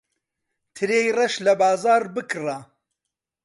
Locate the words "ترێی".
0.75-1.07